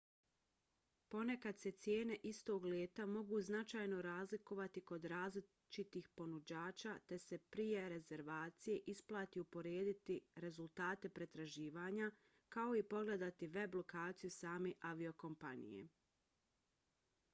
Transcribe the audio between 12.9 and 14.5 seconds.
pogledati web lokaciju